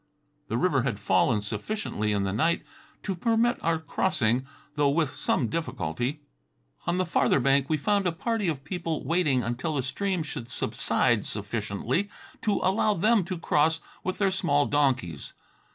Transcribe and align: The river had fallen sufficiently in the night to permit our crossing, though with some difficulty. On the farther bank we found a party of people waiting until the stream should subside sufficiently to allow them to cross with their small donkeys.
The 0.47 0.57
river 0.57 0.81
had 0.81 0.99
fallen 0.99 1.43
sufficiently 1.43 2.11
in 2.11 2.23
the 2.23 2.33
night 2.33 2.63
to 3.03 3.13
permit 3.13 3.63
our 3.63 3.77
crossing, 3.77 4.47
though 4.73 4.89
with 4.89 5.11
some 5.13 5.47
difficulty. 5.47 6.21
On 6.87 6.97
the 6.97 7.05
farther 7.05 7.39
bank 7.39 7.69
we 7.69 7.77
found 7.77 8.07
a 8.07 8.11
party 8.11 8.47
of 8.47 8.63
people 8.63 9.05
waiting 9.05 9.43
until 9.43 9.75
the 9.75 9.83
stream 9.83 10.23
should 10.23 10.49
subside 10.49 11.27
sufficiently 11.27 12.09
to 12.41 12.53
allow 12.63 12.95
them 12.95 13.23
to 13.25 13.37
cross 13.37 13.79
with 14.03 14.17
their 14.17 14.31
small 14.31 14.65
donkeys. 14.65 15.33